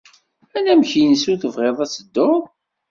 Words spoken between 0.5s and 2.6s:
Anamek-nnes ur tebɣid ad teddud?